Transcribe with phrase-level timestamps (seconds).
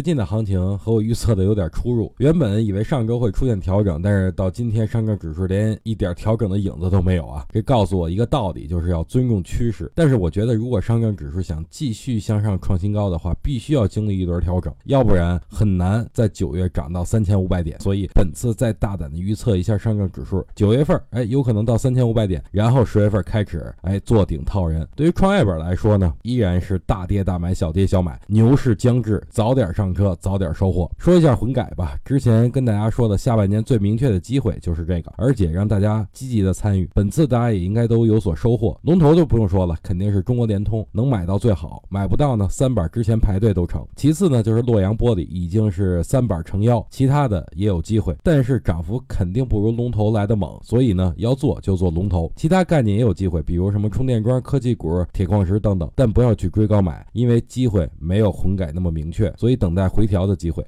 [0.00, 7.44] 最近的行情和我预测的有点出入，原本以为上周会出现调整，但是到今天上证指数连一点调整的影子都没有啊！
[7.52, 9.92] 这告诉我一个道理，就是要尊重趋势。
[9.94, 17.78] 但是我觉得，如果上证指数想继续向上创新高的话，必须要经历一轮调整，要不然很难在九月涨到三千五百点。
[17.80, 24.88] 所以本次再大胆的预测一下上证指数，九月份哎有可能到三千五百点，然后十月份开始哎做顶套人。
[24.96, 29.89] 对于创业板来说呢，依然是大跌大买，小跌小买，牛市将至，早点上。
[29.94, 30.90] 车早点收获。
[30.98, 36.88] 说一下混改吧，之前跟大家说的下半年最明确的机会就是这个，而且让大家积极的参与。
[36.94, 38.78] 本次大家也应该都有所收获。
[38.82, 43.84] 龙头就不用说了，肯定是中国联通，能买到最好，买不到呢，三板之前排队都成。
[43.96, 52.30] 其次呢，就是洛阳玻璃已经是三板成妖，其他的也有机会，但是涨幅肯定不如龙头来的猛，所以呢，要做就做龙头。
[52.36, 59.79] 其他概念也有机会，比如什么充电桩、科技股、铁矿石等等，但不要去追高买，因为机会没有混改那么明确，所以等待。
[59.80, 60.64] 在回调的机会。